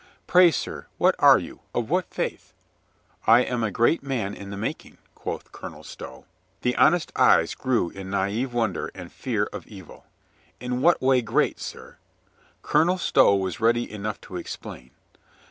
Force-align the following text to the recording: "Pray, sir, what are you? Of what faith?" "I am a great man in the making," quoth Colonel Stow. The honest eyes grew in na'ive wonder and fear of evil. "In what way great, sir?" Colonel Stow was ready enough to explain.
"Pray, 0.25 0.49
sir, 0.49 0.87
what 0.97 1.13
are 1.19 1.37
you? 1.37 1.59
Of 1.75 1.91
what 1.91 2.11
faith?" 2.11 2.53
"I 3.27 3.41
am 3.41 3.63
a 3.63 3.69
great 3.69 4.01
man 4.01 4.33
in 4.33 4.49
the 4.49 4.57
making," 4.57 4.97
quoth 5.13 5.51
Colonel 5.51 5.83
Stow. 5.83 6.25
The 6.63 6.75
honest 6.75 7.11
eyes 7.15 7.53
grew 7.53 7.91
in 7.91 8.09
na'ive 8.09 8.51
wonder 8.51 8.89
and 8.95 9.11
fear 9.11 9.43
of 9.53 9.67
evil. 9.67 10.07
"In 10.59 10.81
what 10.81 11.03
way 11.03 11.21
great, 11.21 11.59
sir?" 11.59 11.99
Colonel 12.63 12.97
Stow 12.97 13.35
was 13.35 13.59
ready 13.59 13.91
enough 13.91 14.19
to 14.21 14.37
explain. 14.37 14.89